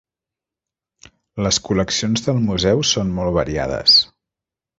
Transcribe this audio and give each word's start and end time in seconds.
Les 1.47 1.59
col·leccions 1.67 2.25
del 2.29 2.41
museu 2.47 2.83
són 2.93 3.13
molt 3.21 3.37
variades. 3.37 4.01